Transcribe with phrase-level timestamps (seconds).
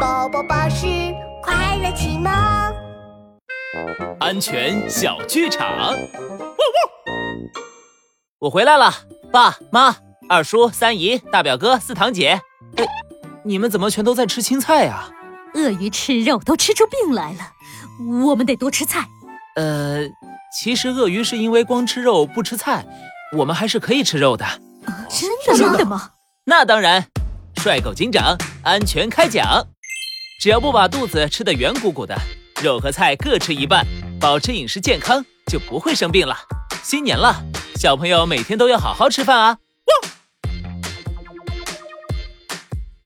[0.00, 0.86] 宝宝巴士
[1.42, 2.32] 快乐启蒙，
[4.18, 5.94] 安全小剧场。
[8.38, 8.90] 我回来了，
[9.30, 9.94] 爸妈、
[10.26, 12.40] 二叔、三姨、大表哥、四堂姐。
[12.76, 12.86] 哎，
[13.44, 15.10] 你们怎么全都在吃青菜呀？
[15.52, 17.52] 鳄鱼吃肉都吃出病来了，
[18.24, 19.06] 我们得多吃菜。
[19.56, 20.06] 呃，
[20.58, 22.86] 其实鳄鱼是因为光吃肉不吃菜，
[23.36, 24.46] 我们还是可以吃肉的。
[25.10, 26.12] 真的真的吗？
[26.46, 27.04] 那当然。
[27.56, 29.66] 帅狗警长，安全开讲。
[30.40, 32.18] 只要不把肚子吃得圆鼓鼓的，
[32.62, 33.86] 肉和菜各吃一半，
[34.18, 36.34] 保持饮食健康，就不会生病了。
[36.82, 37.44] 新年了，
[37.76, 39.58] 小朋友每天都要好好吃饭啊。